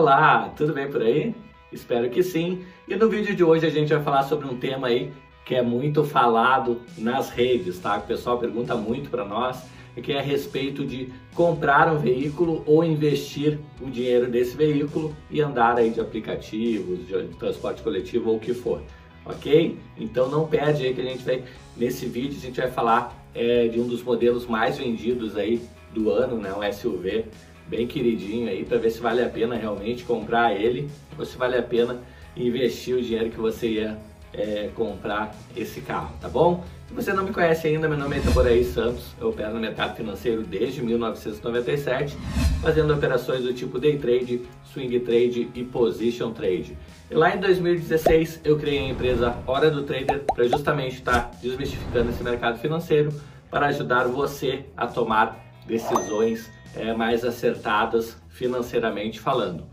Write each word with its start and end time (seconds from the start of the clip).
Olá, 0.00 0.50
tudo 0.56 0.72
bem 0.72 0.90
por 0.90 1.02
aí? 1.02 1.34
Espero 1.70 2.08
que 2.08 2.22
sim. 2.22 2.64
E 2.88 2.96
no 2.96 3.06
vídeo 3.10 3.36
de 3.36 3.44
hoje 3.44 3.66
a 3.66 3.68
gente 3.68 3.92
vai 3.92 4.02
falar 4.02 4.22
sobre 4.22 4.46
um 4.46 4.56
tema 4.56 4.86
aí 4.86 5.12
que 5.44 5.54
é 5.54 5.60
muito 5.60 6.04
falado 6.04 6.80
nas 6.96 7.28
redes, 7.28 7.78
tá? 7.78 7.98
O 7.98 8.06
pessoal 8.06 8.38
pergunta 8.38 8.74
muito 8.74 9.10
para 9.10 9.26
nós, 9.26 9.62
que 10.02 10.14
é 10.14 10.18
a 10.18 10.22
respeito 10.22 10.86
de 10.86 11.12
comprar 11.34 11.92
um 11.92 11.98
veículo 11.98 12.62
ou 12.64 12.82
investir 12.82 13.58
o 13.78 13.90
dinheiro 13.90 14.30
desse 14.30 14.56
veículo 14.56 15.14
e 15.30 15.42
andar 15.42 15.76
aí 15.76 15.90
de 15.90 16.00
aplicativos, 16.00 17.06
de 17.06 17.36
transporte 17.36 17.82
coletivo 17.82 18.30
ou 18.30 18.36
o 18.36 18.40
que 18.40 18.54
for, 18.54 18.80
ok? 19.26 19.78
Então 19.98 20.30
não 20.30 20.48
perde 20.48 20.86
aí 20.86 20.94
que 20.94 21.02
a 21.02 21.04
gente 21.04 21.22
vai, 21.22 21.44
nesse 21.76 22.06
vídeo 22.06 22.38
a 22.38 22.40
gente 22.40 22.58
vai 22.58 22.70
falar 22.70 23.22
é, 23.34 23.68
de 23.68 23.78
um 23.78 23.86
dos 23.86 24.02
modelos 24.02 24.46
mais 24.46 24.78
vendidos 24.78 25.36
aí 25.36 25.60
do 25.92 26.08
ano, 26.08 26.38
né? 26.38 26.54
Um 26.54 26.72
SUV 26.72 27.26
bem 27.70 27.86
queridinho 27.86 28.48
aí 28.48 28.64
para 28.64 28.76
ver 28.76 28.90
se 28.90 29.00
vale 29.00 29.22
a 29.22 29.28
pena 29.28 29.54
realmente 29.54 30.02
comprar 30.02 30.52
ele 30.52 30.90
ou 31.16 31.24
se 31.24 31.38
vale 31.38 31.56
a 31.56 31.62
pena 31.62 32.00
investir 32.36 32.96
o 32.96 33.00
dinheiro 33.00 33.30
que 33.30 33.38
você 33.38 33.68
ia 33.68 33.98
é, 34.32 34.68
comprar 34.74 35.34
esse 35.56 35.80
carro, 35.80 36.12
tá 36.20 36.28
bom? 36.28 36.64
Se 36.88 36.94
você 36.94 37.12
não 37.12 37.24
me 37.24 37.32
conhece 37.32 37.68
ainda, 37.68 37.88
meu 37.88 37.96
nome 37.96 38.16
é 38.16 38.18
Itaboraí 38.18 38.64
Santos, 38.64 39.14
eu 39.20 39.28
opero 39.28 39.54
no 39.54 39.60
mercado 39.60 39.96
financeiro 39.96 40.42
desde 40.42 40.82
1997, 40.82 42.16
fazendo 42.60 42.92
operações 42.92 43.44
do 43.44 43.54
tipo 43.54 43.78
day 43.78 43.96
trade, 43.96 44.42
swing 44.72 44.98
trade 45.00 45.48
e 45.54 45.62
position 45.62 46.32
trade. 46.32 46.76
E 47.08 47.14
lá 47.14 47.34
em 47.34 47.40
2016 47.40 48.40
eu 48.44 48.58
criei 48.58 48.78
a 48.78 48.88
empresa 48.88 49.36
Hora 49.46 49.70
do 49.70 49.82
Trader 49.84 50.22
para 50.34 50.46
justamente 50.48 50.96
estar 50.96 51.30
desmistificando 51.40 52.10
esse 52.10 52.22
mercado 52.24 52.58
financeiro 52.58 53.12
para 53.50 53.66
ajudar 53.66 54.08
você 54.08 54.64
a 54.76 54.86
tomar 54.86 55.44
decisões 55.66 56.50
é, 56.74 56.92
mais 56.92 57.24
acertadas 57.24 58.16
financeiramente 58.28 59.20
falando. 59.20 59.64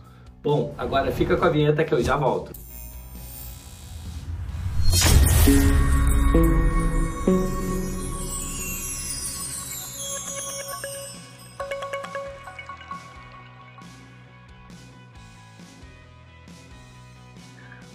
Bom, 0.43 0.73
agora 0.77 1.11
fica 1.11 1.35
com 1.35 1.45
a 1.45 1.49
vinheta 1.49 1.83
que 1.83 1.93
eu 1.93 2.03
já 2.03 2.15
volto. 2.15 2.51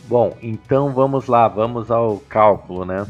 Bom, 0.04 0.36
então 0.42 0.92
vamos 0.92 1.26
lá, 1.26 1.48
vamos 1.48 1.90
ao 1.90 2.18
cálculo, 2.18 2.84
né? 2.84 3.06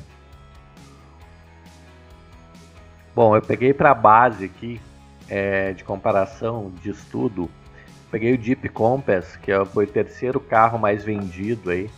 Bom, 3.14 3.34
eu 3.34 3.42
peguei 3.42 3.74
para 3.74 3.90
a 3.90 3.94
base 3.94 4.44
aqui 4.44 4.80
é, 5.28 5.72
de 5.72 5.84
comparação 5.84 6.72
de 6.82 6.90
estudo, 6.90 7.50
peguei 8.10 8.34
o 8.34 8.40
Jeep 8.40 8.68
Compass, 8.68 9.36
que 9.36 9.50
é, 9.50 9.64
foi 9.64 9.84
o 9.84 9.88
terceiro 9.88 10.38
carro 10.40 10.78
mais 10.78 11.04
vendido 11.04 11.70
aí. 11.70 11.90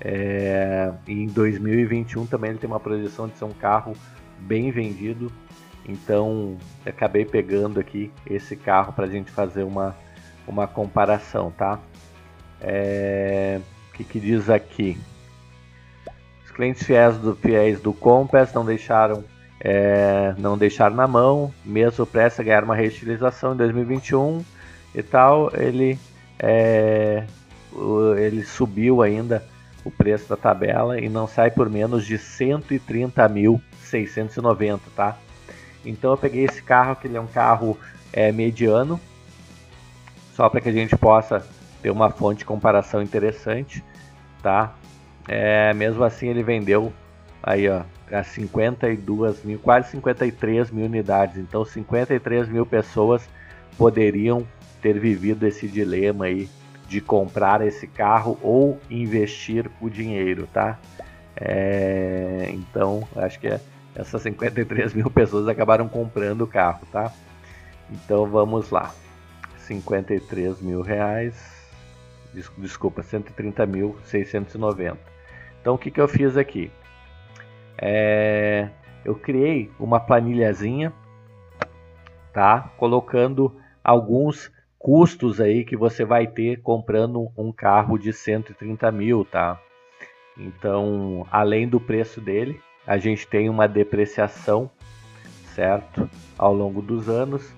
É, 0.00 0.92
e 1.06 1.12
em 1.12 1.26
2021 1.26 2.26
também 2.26 2.50
ele 2.50 2.58
tem 2.58 2.68
uma 2.68 2.80
projeção 2.80 3.28
de 3.28 3.36
ser 3.36 3.44
um 3.44 3.52
carro 3.52 3.94
bem 4.38 4.70
vendido. 4.70 5.30
Então 5.86 6.56
acabei 6.84 7.24
pegando 7.24 7.80
aqui 7.80 8.10
esse 8.26 8.56
carro 8.56 8.92
para 8.92 9.06
a 9.06 9.08
gente 9.08 9.30
fazer 9.30 9.62
uma, 9.62 9.96
uma 10.46 10.66
comparação, 10.66 11.50
tá? 11.50 11.78
É, 12.60 13.60
o 13.88 13.92
que, 13.96 14.04
que 14.04 14.20
diz 14.20 14.50
aqui? 14.50 14.98
Os 16.44 16.50
clientes 16.50 16.82
fiéis 16.82 17.16
do, 17.16 17.34
fiéis 17.34 17.80
do 17.80 17.92
Compass 17.92 18.52
não 18.52 18.64
deixaram 18.64 19.24
é, 19.60 20.34
não 20.38 20.56
deixar 20.56 20.90
na 20.90 21.06
mão, 21.06 21.52
mesmo 21.64 22.06
presta 22.06 22.40
a 22.40 22.44
ganhar 22.44 22.64
uma 22.64 22.74
reutilização 22.74 23.52
em 23.52 23.56
2021 23.56 24.42
e 24.94 25.02
tal, 25.02 25.52
ele, 25.54 25.98
é, 26.38 27.24
ele 28.18 28.42
subiu 28.42 29.02
ainda 29.02 29.44
o 29.84 29.90
preço 29.90 30.28
da 30.28 30.36
tabela 30.36 31.00
e 31.00 31.08
não 31.08 31.26
sai 31.26 31.50
por 31.50 31.68
menos 31.68 32.06
de 32.06 32.16
130.690, 32.16 34.80
tá? 34.96 35.18
Então 35.84 36.12
eu 36.12 36.16
peguei 36.16 36.44
esse 36.44 36.62
carro, 36.62 36.96
que 36.96 37.06
ele 37.06 37.16
é 37.16 37.20
um 37.20 37.26
carro 37.26 37.78
é, 38.12 38.32
mediano, 38.32 39.00
só 40.34 40.48
para 40.48 40.60
que 40.60 40.68
a 40.68 40.72
gente 40.72 40.96
possa 40.96 41.46
ter 41.82 41.90
uma 41.90 42.10
fonte 42.10 42.38
de 42.38 42.44
comparação 42.44 43.02
interessante, 43.02 43.84
tá? 44.42 44.74
É, 45.28 45.74
mesmo 45.74 46.02
assim 46.02 46.28
ele 46.28 46.42
vendeu 46.42 46.92
aí 47.42 47.68
ó, 47.68 47.82
a 48.10 48.22
52 48.22 49.44
mil, 49.44 49.58
quase 49.58 49.90
53 49.90 50.70
mil 50.70 50.86
unidades. 50.86 51.36
Então 51.36 51.64
53 51.64 52.48
mil 52.48 52.66
pessoas 52.66 53.28
poderiam 53.76 54.46
ter 54.80 54.98
vivido 54.98 55.46
esse 55.46 55.68
dilema 55.68 56.26
aí 56.26 56.48
de 56.88 57.00
comprar 57.00 57.64
esse 57.64 57.86
carro 57.86 58.38
ou 58.42 58.80
investir 58.90 59.70
o 59.80 59.88
dinheiro, 59.88 60.48
tá? 60.52 60.78
É, 61.36 62.50
então 62.52 63.06
acho 63.16 63.38
que 63.38 63.46
é, 63.46 63.60
essas 63.94 64.22
53 64.22 64.92
mil 64.94 65.10
pessoas 65.10 65.46
acabaram 65.48 65.88
comprando 65.88 66.42
o 66.42 66.46
carro, 66.46 66.80
tá? 66.90 67.12
Então 67.90 68.26
vamos 68.26 68.70
lá, 68.70 68.92
53 69.58 70.60
mil 70.60 70.82
reais, 70.82 71.34
desculpa, 72.58 73.02
130 73.02 73.66
mil 73.66 73.96
690. 74.04 74.98
Então 75.60 75.74
o 75.74 75.78
que 75.78 75.90
que 75.90 76.00
eu 76.00 76.08
fiz 76.08 76.36
aqui? 76.36 76.70
É, 77.80 78.68
eu 79.04 79.14
criei 79.14 79.70
uma 79.80 79.98
planilhazinha, 79.98 80.92
tá? 82.32 82.70
Colocando 82.76 83.56
alguns 83.82 84.52
custos 84.78 85.40
aí 85.40 85.64
que 85.64 85.76
você 85.76 86.04
vai 86.04 86.26
ter 86.26 86.60
comprando 86.60 87.30
um 87.36 87.50
carro 87.50 87.98
de 87.98 88.12
130 88.12 88.92
mil, 88.92 89.24
tá? 89.24 89.58
Então, 90.36 91.26
além 91.30 91.66
do 91.66 91.80
preço 91.80 92.20
dele, 92.20 92.60
a 92.86 92.98
gente 92.98 93.26
tem 93.26 93.48
uma 93.48 93.66
depreciação, 93.66 94.70
certo? 95.54 96.08
Ao 96.38 96.52
longo 96.52 96.82
dos 96.82 97.08
anos, 97.08 97.54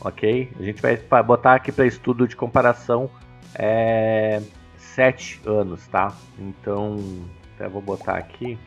ok? 0.00 0.50
A 0.58 0.62
gente 0.62 0.80
vai 0.80 1.22
botar 1.22 1.54
aqui 1.54 1.70
para 1.70 1.86
estudo 1.86 2.26
de 2.26 2.34
comparação 2.34 3.10
é, 3.54 4.42
7 4.76 5.42
anos, 5.46 5.86
tá? 5.88 6.14
Então, 6.38 6.96
até 7.54 7.68
vou 7.68 7.82
botar 7.82 8.16
aqui. 8.16 8.58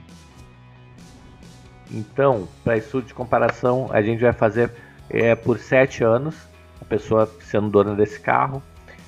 Então, 1.92 2.48
para 2.64 2.78
estudo 2.78 3.08
de 3.08 3.14
comparação, 3.14 3.88
a 3.92 4.02
gente 4.02 4.22
vai 4.22 4.34
fazer 4.34 4.72
é, 5.10 5.34
por 5.36 5.58
7 5.58 6.04
anos, 6.04 6.36
a 6.82 6.86
pessoa 6.86 7.30
sendo 7.42 7.70
dona 7.70 7.96
desse 7.96 8.20
carro, 8.20 8.62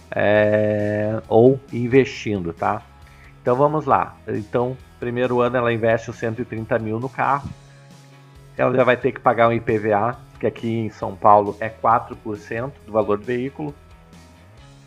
é, 0.09 1.21
ou 1.27 1.59
investindo, 1.71 2.51
tá? 2.53 2.81
Então 3.41 3.55
vamos 3.55 3.85
lá. 3.85 4.15
Então, 4.27 4.77
primeiro 4.99 5.41
ano 5.41 5.57
ela 5.57 5.73
investe 5.73 6.09
os 6.09 6.17
130 6.17 6.77
mil 6.79 6.99
no 6.99 7.09
carro, 7.09 7.49
ela 8.57 8.75
já 8.75 8.83
vai 8.83 8.97
ter 8.97 9.11
que 9.11 9.19
pagar 9.19 9.47
um 9.47 9.53
IPVA, 9.53 10.17
que 10.39 10.47
aqui 10.47 10.69
em 10.69 10.89
São 10.89 11.15
Paulo 11.15 11.55
é 11.59 11.69
4% 11.69 12.71
do 12.85 12.91
valor 12.91 13.17
do 13.17 13.25
veículo, 13.25 13.73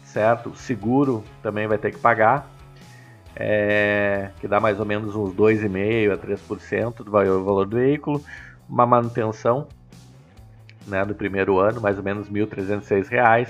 certo? 0.04 0.50
O 0.50 0.56
seguro 0.56 1.24
também 1.42 1.66
vai 1.66 1.78
ter 1.78 1.92
que 1.92 1.98
pagar, 1.98 2.48
é, 3.36 4.30
que 4.40 4.48
dá 4.48 4.60
mais 4.60 4.78
ou 4.78 4.86
menos 4.86 5.14
uns 5.14 5.34
2,5% 5.34 6.12
a 6.12 6.18
3% 6.18 7.04
do 7.04 7.10
valor 7.10 7.66
do 7.66 7.76
veículo, 7.76 8.22
uma 8.68 8.86
manutenção 8.86 9.66
né, 10.86 11.04
do 11.04 11.14
primeiro 11.14 11.58
ano, 11.58 11.80
mais 11.80 11.96
ou 11.98 12.04
menos 12.04 12.28
R$ 12.28 12.46
1.306, 12.46 13.48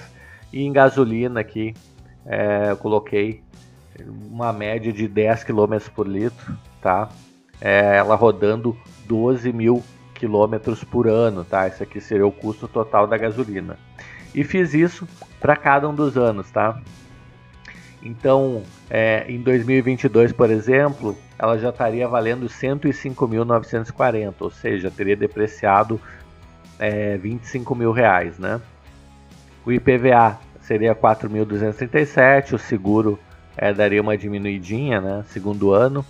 e 0.52 0.62
em 0.62 0.72
gasolina 0.72 1.40
aqui 1.40 1.74
é, 2.24 2.70
eu 2.70 2.76
coloquei 2.76 3.42
uma 4.30 4.52
média 4.52 4.92
de 4.92 5.06
10 5.06 5.44
km 5.44 5.78
por 5.94 6.06
litro, 6.06 6.56
tá? 6.80 7.08
É, 7.60 7.96
ela 7.96 8.14
rodando 8.14 8.76
12 9.06 9.52
mil 9.52 9.82
quilômetros 10.14 10.82
por 10.82 11.06
ano, 11.06 11.44
tá? 11.44 11.68
Esse 11.68 11.82
aqui 11.82 12.00
seria 12.00 12.26
o 12.26 12.32
custo 12.32 12.66
total 12.66 13.06
da 13.06 13.16
gasolina. 13.16 13.78
E 14.34 14.42
fiz 14.42 14.74
isso 14.74 15.06
para 15.40 15.56
cada 15.56 15.88
um 15.88 15.94
dos 15.94 16.16
anos, 16.16 16.50
tá? 16.50 16.80
Então, 18.04 18.62
é, 18.90 19.24
em 19.28 19.40
2022, 19.40 20.32
por 20.32 20.50
exemplo, 20.50 21.16
ela 21.38 21.58
já 21.58 21.70
estaria 21.70 22.06
valendo 22.06 22.46
105.940, 22.46 24.34
ou 24.40 24.50
seja, 24.50 24.90
teria 24.90 25.16
depreciado 25.16 25.98
é, 26.78 27.16
25 27.16 27.74
mil 27.74 27.92
reais, 27.92 28.38
né? 28.38 28.60
O 29.64 29.72
IPVA 29.72 30.38
seria 30.60 30.94
4.237, 30.94 32.52
o 32.52 32.58
seguro 32.58 33.18
é, 33.56 33.72
daria 33.72 34.02
uma 34.02 34.18
diminuidinha, 34.18 35.00
né? 35.00 35.24
Segundo 35.28 35.72
ano, 35.72 36.04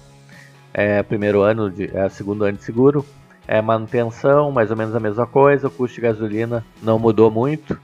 é, 0.72 1.00
primeiro 1.04 1.42
ano 1.42 1.70
de, 1.70 1.96
é, 1.96 2.08
segundo 2.08 2.44
ano 2.44 2.58
de 2.58 2.64
seguro, 2.64 3.06
é, 3.46 3.62
manutenção, 3.62 4.50
mais 4.50 4.70
ou 4.72 4.76
menos 4.76 4.96
a 4.96 5.00
mesma 5.00 5.26
coisa, 5.28 5.68
o 5.68 5.70
custo 5.70 5.94
de 5.94 6.00
gasolina 6.00 6.64
não 6.82 6.98
mudou 6.98 7.30
muito. 7.30 7.78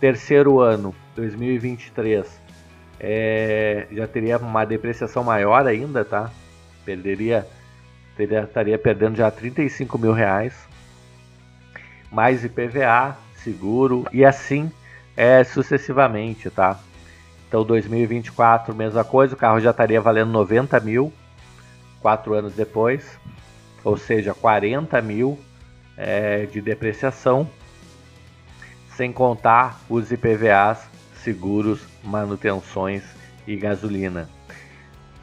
Terceiro 0.00 0.60
ano, 0.60 0.94
2023, 1.14 2.43
é, 3.00 3.86
já 3.92 4.06
teria 4.06 4.38
uma 4.38 4.64
depreciação 4.64 5.24
maior 5.24 5.66
ainda, 5.66 6.04
tá? 6.04 6.30
Perderia, 6.84 7.46
teria, 8.16 8.42
estaria 8.42 8.78
perdendo 8.78 9.16
já 9.16 9.30
35 9.30 9.98
mil 9.98 10.12
reais, 10.12 10.54
mais 12.10 12.44
IPVA, 12.44 13.16
seguro 13.34 14.06
e 14.12 14.24
assim 14.24 14.70
é, 15.16 15.44
sucessivamente, 15.44 16.50
tá? 16.50 16.78
Então 17.48 17.64
2024, 17.64 18.74
mesma 18.74 19.04
coisa, 19.04 19.34
o 19.34 19.38
carro 19.38 19.60
já 19.60 19.70
estaria 19.70 20.00
valendo 20.00 20.30
90 20.30 20.80
mil, 20.80 21.12
quatro 22.00 22.34
anos 22.34 22.54
depois, 22.54 23.18
ou 23.84 23.96
seja, 23.96 24.34
40 24.34 25.00
mil 25.02 25.38
é, 25.96 26.46
de 26.46 26.60
depreciação, 26.60 27.48
sem 28.96 29.12
contar 29.12 29.80
os 29.88 30.10
IPVAs, 30.10 30.88
seguros, 31.24 31.80
manutenções 32.04 33.02
e 33.46 33.56
gasolina, 33.56 34.28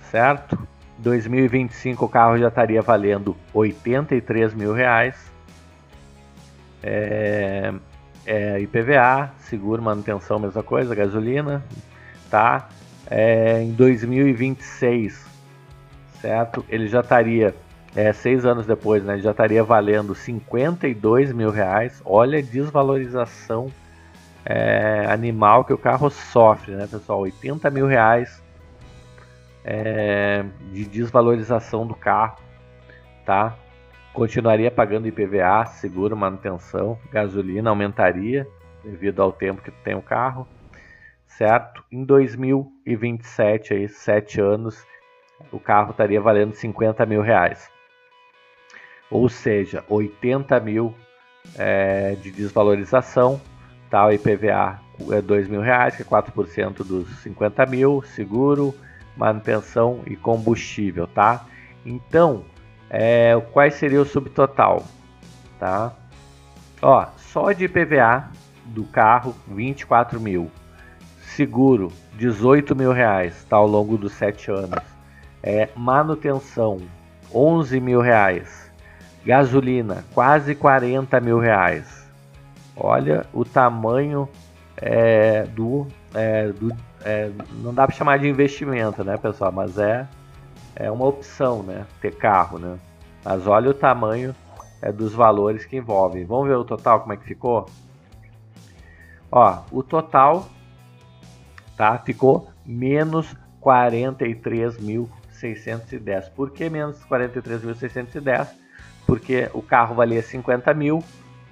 certo? 0.09 0.57
2025 0.97 2.05
o 2.05 2.09
carro 2.09 2.37
já 2.37 2.47
estaria 2.47 2.81
valendo 2.81 3.35
83 3.53 4.53
mil 4.53 4.73
reais. 4.73 5.15
É, 6.83 7.73
é, 8.25 8.59
IPVA, 8.59 9.31
seguro, 9.39 9.81
manutenção, 9.81 10.39
mesma 10.39 10.63
coisa, 10.63 10.93
gasolina, 10.95 11.63
tá? 12.29 12.67
É, 13.09 13.61
em 13.61 13.71
2026, 13.71 15.25
certo? 16.19 16.65
Ele 16.69 16.87
já 16.87 17.01
estaria, 17.01 17.55
é, 17.95 18.11
seis 18.13 18.45
anos 18.45 18.65
depois, 18.65 19.03
né? 19.03 19.13
Ele 19.13 19.21
já 19.21 19.31
estaria 19.31 19.63
valendo 19.63 20.15
52 20.15 21.31
mil 21.31 21.51
reais. 21.51 22.01
Olha 22.05 22.39
a 22.39 22.41
desvalorização 22.41 23.71
é, 24.45 25.05
animal 25.09 25.63
que 25.65 25.73
o 25.73 25.77
carro 25.77 26.09
sofre, 26.09 26.73
né, 26.73 26.87
pessoal? 26.87 27.19
80 27.19 27.69
mil 27.69 27.85
reais 27.85 28.41
é, 29.63 30.43
de 30.71 30.85
desvalorização 30.85 31.85
do 31.85 31.95
carro, 31.95 32.37
tá? 33.25 33.55
Continuaria 34.13 34.69
pagando 34.69 35.07
IPVA, 35.07 35.65
seguro, 35.65 36.17
manutenção, 36.17 36.99
gasolina 37.11 37.69
aumentaria 37.69 38.45
devido 38.83 39.21
ao 39.21 39.31
tempo 39.31 39.61
que 39.61 39.71
tem 39.71 39.95
o 39.95 40.01
carro, 40.01 40.47
certo? 41.25 41.83
Em 41.91 42.03
2027, 42.03 43.73
aí, 43.73 43.87
sete 43.87 44.41
anos, 44.41 44.85
o 45.51 45.59
carro 45.59 45.91
estaria 45.91 46.19
valendo 46.19 46.53
50 46.53 47.05
mil 47.05 47.21
reais. 47.21 47.69
Ou 49.09 49.29
seja, 49.29 49.83
80 49.87 50.59
mil 50.59 50.95
é, 51.57 52.15
de 52.15 52.31
desvalorização, 52.31 53.39
O 53.93 54.11
IPVA 54.11 54.79
é 55.11 55.21
2 55.21 55.47
mil 55.47 55.61
reais, 55.61 55.95
que 55.95 56.01
é 56.01 56.05
4% 56.05 56.77
dos 56.85 57.09
50 57.21 57.65
mil, 57.65 58.01
seguro, 58.01 58.73
manutenção 59.17 60.01
e 60.07 60.15
combustível, 60.15 61.07
tá? 61.07 61.45
Então, 61.85 62.45
é, 62.89 63.39
quais 63.51 63.73
seria 63.75 64.01
o 64.01 64.05
subtotal, 64.05 64.85
tá? 65.59 65.93
Ó, 66.81 67.05
só 67.17 67.51
de 67.51 67.65
IPVA 67.65 68.29
do 68.65 68.83
carro 68.85 69.35
24 69.47 70.19
mil, 70.19 70.49
seguro 71.35 71.91
18 72.17 72.75
mil 72.75 72.91
reais, 72.91 73.43
tá? 73.49 73.57
Ao 73.57 73.67
longo 73.67 73.97
dos 73.97 74.13
7 74.13 74.51
anos, 74.51 74.83
é, 75.43 75.69
manutenção 75.75 76.79
11 77.33 77.79
mil 77.79 78.01
reais, 78.01 78.71
gasolina 79.25 80.05
quase 80.13 80.55
40 80.55 81.19
mil 81.19 81.39
reais. 81.39 82.00
Olha 82.75 83.25
o 83.33 83.43
tamanho 83.43 84.27
é, 84.77 85.43
do, 85.43 85.87
é, 86.13 86.47
do 86.47 86.75
é, 87.03 87.31
não 87.61 87.73
dá 87.73 87.85
para 87.85 87.95
chamar 87.95 88.19
de 88.19 88.27
investimento, 88.27 89.03
né, 89.03 89.17
pessoal? 89.17 89.51
Mas 89.51 89.77
é 89.77 90.07
é 90.75 90.89
uma 90.89 91.05
opção, 91.05 91.63
né? 91.63 91.85
Ter 91.99 92.15
carro, 92.15 92.57
né? 92.57 92.79
Mas 93.23 93.45
olha 93.45 93.69
o 93.69 93.73
tamanho 93.73 94.33
é, 94.81 94.91
dos 94.91 95.13
valores 95.13 95.65
que 95.65 95.77
envolvem. 95.77 96.25
Vamos 96.25 96.47
ver 96.47 96.55
o 96.55 96.63
total 96.63 97.01
como 97.01 97.13
é 97.13 97.17
que 97.17 97.25
ficou? 97.25 97.67
Ó, 99.31 99.59
o 99.71 99.83
total 99.83 100.49
tá? 101.81 101.97
Ficou 101.97 102.47
menos 102.63 103.35
43.610. 103.59 106.29
Por 106.35 106.51
que 106.51 106.69
menos 106.69 107.03
43.610? 107.05 108.49
Porque 109.07 109.49
o 109.51 109.63
carro 109.63 109.95
valia 109.95 110.21
50 110.21 110.71
mil, 110.75 111.03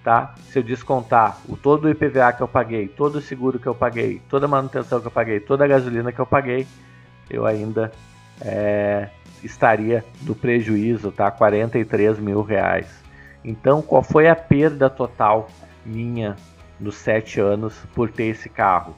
tá? 0.04 0.36
Se 0.52 0.60
eu 0.60 0.64
descontar 0.64 1.38
o 1.48 1.56
todo 1.58 1.86
o 1.86 1.90
IPVA 1.90 2.34
que 2.34 2.42
eu 2.42 2.48
paguei, 2.48 2.88
todo 2.88 3.18
o 3.18 3.22
seguro 3.22 3.60
que 3.60 3.68
eu 3.68 3.76
paguei, 3.76 4.22
toda 4.30 4.46
a 4.46 4.50
manutenção 4.50 5.02
que 5.02 5.08
eu 5.08 5.12
paguei, 5.12 5.40
toda 5.40 5.66
a 5.66 5.68
gasolina 5.68 6.12
que 6.12 6.20
eu 6.20 6.26
paguei, 6.26 6.66
eu 7.30 7.46
ainda 7.46 7.92
é, 8.42 9.10
estaria 9.44 10.04
do 10.22 10.34
prejuízo, 10.34 11.12
tá? 11.12 11.30
43 11.30 12.18
mil 12.20 12.42
reais. 12.42 12.88
Então, 13.44 13.82
qual 13.82 14.04
foi 14.04 14.28
a 14.28 14.36
perda 14.36 14.90
total 14.90 15.50
minha 15.86 16.36
nos 16.80 16.96
sete 16.96 17.40
anos 17.40 17.76
por 17.94 18.10
ter 18.10 18.26
esse 18.26 18.50
carro? 18.50 18.96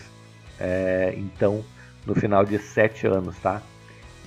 é, 0.60 1.14
então 1.16 1.64
no 2.06 2.14
final 2.14 2.44
de 2.44 2.58
7 2.58 3.06
anos, 3.06 3.37
tá? 3.38 3.60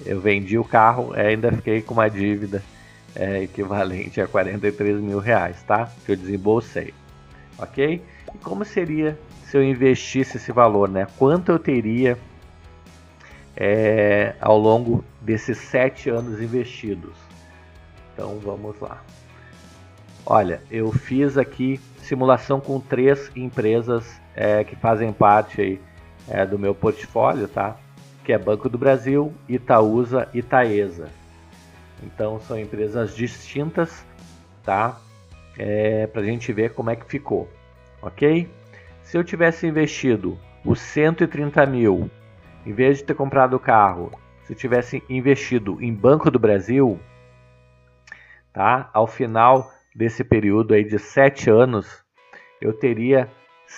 Eu 0.05 0.19
vendi 0.19 0.57
o 0.57 0.63
carro, 0.63 1.13
ainda 1.13 1.51
fiquei 1.51 1.81
com 1.81 1.93
uma 1.93 2.09
dívida 2.09 2.63
é, 3.15 3.43
equivalente 3.43 4.21
a 4.21 4.27
43 4.27 4.99
mil 4.99 5.19
reais, 5.19 5.61
tá? 5.63 5.89
Que 6.05 6.13
eu 6.13 6.15
desembolsei, 6.15 6.93
ok? 7.57 8.01
E 8.33 8.37
como 8.39 8.63
seria 8.63 9.17
se 9.45 9.57
eu 9.57 9.63
investisse 9.63 10.37
esse 10.37 10.51
valor, 10.51 10.89
né? 10.89 11.07
Quanto 11.17 11.51
eu 11.51 11.59
teria 11.59 12.17
é, 13.55 14.35
ao 14.39 14.57
longo 14.57 15.03
desses 15.19 15.57
sete 15.57 16.09
anos 16.09 16.41
investidos? 16.41 17.13
Então 18.13 18.39
vamos 18.39 18.79
lá. 18.79 19.03
Olha, 20.25 20.61
eu 20.69 20.91
fiz 20.91 21.37
aqui 21.37 21.79
simulação 22.01 22.59
com 22.59 22.79
três 22.79 23.31
empresas 23.35 24.21
é, 24.35 24.63
que 24.63 24.75
fazem 24.75 25.11
parte 25.11 25.61
aí, 25.61 25.81
é, 26.27 26.45
do 26.45 26.57
meu 26.57 26.73
portfólio, 26.73 27.47
tá? 27.47 27.77
Que 28.23 28.33
é 28.33 28.37
Banco 28.37 28.69
do 28.69 28.77
Brasil, 28.77 29.33
Itaúsa 29.47 30.27
e 30.33 30.41
Taesa. 30.41 31.09
Então 32.03 32.39
são 32.39 32.59
empresas 32.59 33.15
distintas, 33.15 34.05
tá? 34.63 34.99
É, 35.57 36.07
para 36.07 36.21
a 36.21 36.25
gente 36.25 36.51
ver 36.53 36.73
como 36.73 36.89
é 36.89 36.95
que 36.95 37.05
ficou 37.05 37.49
ok? 38.01 38.49
Se 39.03 39.17
eu 39.17 39.23
tivesse 39.23 39.67
investido 39.67 40.37
os 40.65 40.79
130 40.79 41.65
mil, 41.65 42.09
em 42.65 42.73
vez 42.73 42.97
de 42.97 43.03
ter 43.03 43.13
comprado 43.13 43.55
o 43.55 43.59
carro, 43.59 44.11
se 44.43 44.53
eu 44.53 44.57
tivesse 44.57 45.03
investido 45.09 45.81
em 45.81 45.93
Banco 45.93 46.31
do 46.31 46.39
Brasil, 46.39 46.99
tá? 48.51 48.89
Ao 48.93 49.07
final 49.07 49.71
desse 49.95 50.23
período 50.23 50.73
aí 50.73 50.83
de 50.83 50.97
7 50.97 51.49
anos, 51.49 52.03
eu 52.59 52.73
teria 52.73 53.29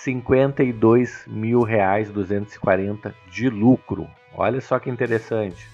52 0.02 1.24
mil 1.26 1.62
reais 1.62 2.10
240 2.10 3.14
de 3.30 3.48
lucro. 3.48 4.06
Olha 4.34 4.60
só 4.60 4.78
que 4.78 4.90
interessante. 4.90 5.66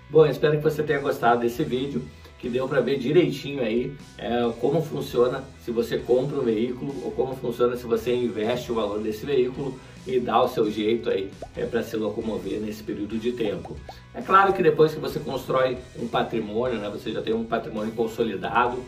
Bom, 0.09 0.27
espero 0.27 0.57
que 0.57 0.62
você 0.62 0.83
tenha 0.83 0.99
gostado 0.99 1.41
desse 1.41 1.62
vídeo 1.62 2.03
que 2.40 2.49
deu 2.49 2.66
para 2.66 2.80
ver 2.80 2.99
direitinho 2.99 3.62
aí 3.62 3.92
é, 4.16 4.50
como 4.61 4.82
funciona 4.82 5.44
se 5.62 5.70
você 5.70 5.99
compra 5.99 6.38
um 6.38 6.42
veículo 6.42 6.94
ou 7.04 7.11
como 7.12 7.37
funciona 7.37 7.76
se 7.76 7.85
você 7.85 8.14
investe 8.14 8.73
o 8.73 8.75
valor 8.75 9.00
desse 9.00 9.26
veículo 9.26 9.78
e 10.06 10.18
dá 10.18 10.42
o 10.42 10.49
seu 10.49 10.70
jeito 10.70 11.11
aí 11.11 11.30
é, 11.54 11.66
para 11.66 11.82
se 11.82 11.97
locomover 11.97 12.59
nesse 12.59 12.82
período 12.82 13.18
de 13.18 13.32
tempo. 13.32 13.76
É 14.14 14.23
claro 14.23 14.54
que 14.54 14.62
depois 14.62 14.94
que 14.94 15.00
você 15.00 15.20
constrói 15.20 15.76
um 15.99 16.09
patrimônio, 16.09 16.78
né, 16.78 16.88
você 16.88 17.12
já 17.12 17.20
tem 17.20 17.35
um 17.35 17.44
patrimônio 17.44 17.92
consolidado 17.92 18.82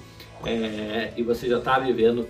é, 0.46 1.12
e 1.14 1.22
você 1.22 1.46
já 1.46 1.58
está 1.58 1.78
vivendo 1.78 2.26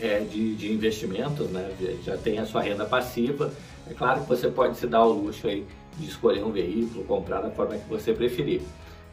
é, 0.00 0.18
de, 0.18 0.56
de 0.56 0.72
investimentos, 0.72 1.48
né, 1.50 1.70
já 2.04 2.16
tem 2.16 2.40
a 2.40 2.44
sua 2.44 2.62
renda 2.62 2.84
passiva, 2.84 3.52
é 3.88 3.94
claro 3.94 4.22
que 4.22 4.28
você 4.28 4.48
pode 4.48 4.76
se 4.76 4.88
dar 4.88 5.04
o 5.04 5.12
luxo 5.12 5.46
aí 5.46 5.64
de 5.96 6.08
escolher 6.08 6.42
um 6.44 6.50
veículo, 6.50 7.04
comprar 7.04 7.40
da 7.40 7.50
forma 7.50 7.76
que 7.76 7.88
você 7.88 8.12
preferir 8.12 8.60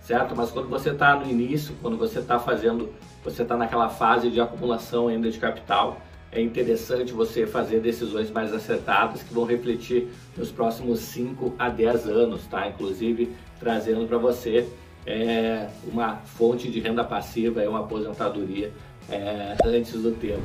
certo? 0.02 0.36
Mas 0.36 0.52
quando 0.52 0.68
você 0.68 0.90
está 0.90 1.16
no 1.16 1.30
início, 1.30 1.76
quando 1.82 1.98
você 1.98 2.20
está 2.20 2.40
fazendo, 2.40 2.94
você 3.24 3.44
está 3.44 3.56
naquela 3.56 3.90
fase 3.90 4.30
de 4.30 4.42
acumulação 4.42 5.08
ainda 5.08 5.30
de 5.30 5.40
capital, 5.40 6.02
é 6.32 6.42
interessante 6.42 7.12
você 7.12 7.46
fazer 7.46 7.82
decisões 7.82 8.32
mais 8.32 8.54
acertadas 8.54 9.22
que 9.22 9.34
vão 9.34 9.44
refletir 9.44 10.08
nos 10.38 10.50
próximos 10.50 11.00
5 11.00 11.56
a 11.60 11.70
10 11.70 12.08
anos, 12.08 12.48
tá? 12.48 12.68
Inclusive 12.68 13.36
trazendo 13.60 14.08
para 14.08 14.18
você 14.18 14.68
é, 15.06 15.68
uma 15.84 16.18
fonte 16.18 16.70
de 16.70 16.80
renda 16.80 17.04
passiva, 17.04 17.62
é 17.62 17.68
uma 17.68 17.82
aposentadoria 17.82 18.72
é, 19.10 19.56
antes 19.66 19.94
do 19.94 20.12
tempo, 20.12 20.42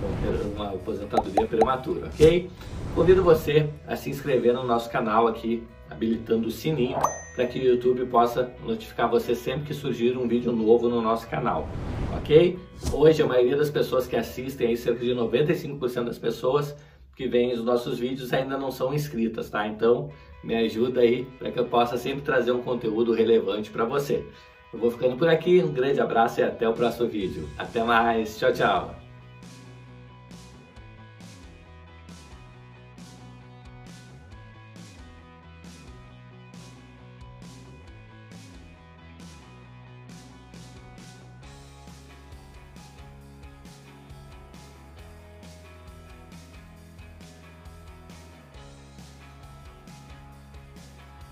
uma 0.55 0.71
aposentadoria 0.71 1.47
prematura, 1.47 2.07
ok? 2.07 2.51
Convido 2.95 3.23
você 3.23 3.69
a 3.87 3.97
se 3.97 4.11
inscrever 4.11 4.55
no 4.55 4.65
nosso 4.65 4.91
canal 4.91 5.27
aqui, 5.27 5.63
habilitando 5.91 6.49
o 6.49 6.51
sininho 6.51 6.99
para 7.35 7.47
que 7.47 7.59
o 7.59 7.63
YouTube 7.63 8.07
possa 8.07 8.51
notificar 8.65 9.11
você 9.11 9.35
sempre 9.35 9.67
que 9.67 9.75
surgir 9.75 10.17
um 10.17 10.27
vídeo 10.27 10.51
novo 10.51 10.89
no 10.89 11.03
nosso 11.03 11.29
canal, 11.29 11.69
ok? 12.17 12.59
Hoje 12.93 13.23
a 13.23 13.27
maioria 13.27 13.57
das 13.57 13.71
pessoas 13.71 14.07
que 14.07 14.17
assistem, 14.17 14.69
aí, 14.69 14.77
cerca 14.77 15.05
de 15.05 15.13
95% 15.13 16.05
das 16.05 16.19
pessoas 16.19 16.75
que 17.15 17.27
veem 17.27 17.53
os 17.53 17.65
nossos 17.65 17.99
vídeos 17.99 18.33
ainda 18.33 18.59
não 18.59 18.71
são 18.71 18.93
inscritas, 18.93 19.49
tá? 19.51 19.67
Então 19.67 20.11
me 20.43 20.55
ajuda 20.55 21.01
aí 21.01 21.25
para 21.39 21.51
que 21.51 21.59
eu 21.59 21.65
possa 21.67 21.97
sempre 21.97 22.23
trazer 22.23 22.53
um 22.53 22.63
conteúdo 22.63 23.13
relevante 23.13 23.71
para 23.71 23.85
você. 23.85 24.25
Eu 24.73 24.79
vou 24.79 24.91
ficando 24.91 25.17
por 25.17 25.29
aqui, 25.29 25.63
um 25.63 25.73
grande 25.73 26.01
abraço 26.01 26.41
e 26.41 26.43
até 26.43 26.69
o 26.69 26.73
próximo 26.73 27.09
vídeo. 27.09 27.49
Até 27.57 27.83
mais, 27.83 28.39
tchau, 28.39 28.53
tchau! 28.53 29.06